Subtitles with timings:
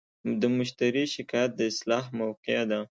[0.39, 2.79] د مشتری شکایت د اصلاح موقعه ده.